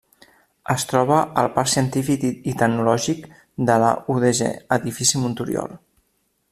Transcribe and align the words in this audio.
Es 0.75 0.85
troba 0.91 1.17
al 1.41 1.49
Parc 1.57 1.69
Científic 1.73 2.25
i 2.29 2.55
Tecnològic 2.63 3.29
de 3.71 3.79
la 3.85 3.93
UdG, 4.15 4.41
Edifici 4.79 5.27
Monturiol. 5.27 5.81